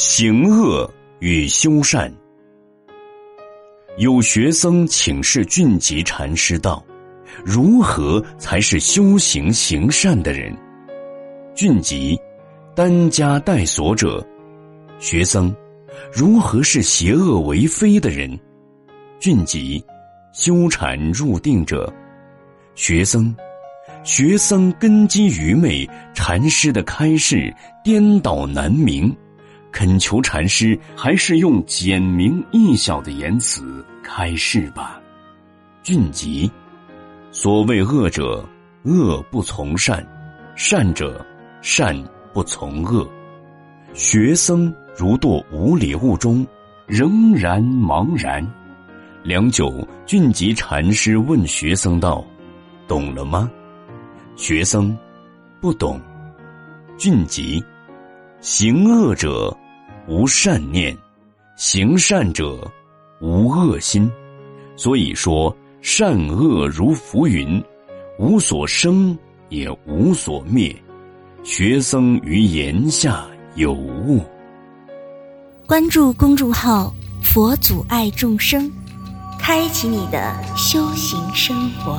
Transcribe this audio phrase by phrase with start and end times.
[0.00, 0.88] 行恶
[1.18, 2.08] 与修善。
[3.96, 6.80] 有学僧请示俊吉禅师道
[7.44, 10.56] ：“如何才是修行行善的人？”
[11.52, 12.16] 俊吉，
[12.76, 14.24] 担家带锁者。
[15.00, 15.52] 学僧，
[16.12, 18.38] 如何是邪恶为非的人？
[19.18, 19.84] 俊吉，
[20.32, 21.92] 修禅入定者。
[22.76, 23.34] 学僧。
[24.04, 25.84] 学僧根基愚昧，
[26.14, 27.52] 禅师的开示
[27.82, 29.14] 颠倒难明，
[29.70, 35.00] 恳求禅师还是用简明易晓的言辞开示吧。
[35.82, 36.50] 俊吉，
[37.30, 38.44] 所谓恶者，
[38.82, 40.02] 恶不从善；
[40.56, 41.24] 善者，
[41.62, 41.96] 善
[42.32, 43.08] 不从恶。
[43.94, 46.46] 学僧如堕无里雾中，
[46.86, 48.46] 仍然茫然。
[49.22, 52.24] 良久，俊吉禅师问学僧道
[52.88, 53.50] ：“懂了吗？”
[54.36, 54.96] 学僧
[55.60, 56.00] 不懂，
[56.96, 57.62] 俊吉，
[58.40, 59.54] 行恶者
[60.06, 60.96] 无善念，
[61.56, 62.70] 行善者
[63.20, 64.08] 无恶心，
[64.76, 67.62] 所以说善恶如浮云，
[68.16, 69.16] 无所生
[69.48, 70.74] 也无所灭。
[71.42, 74.22] 学僧于言下有悟。
[75.66, 78.70] 关注公众号“佛祖爱众生”，
[79.40, 81.98] 开启你的修行生活。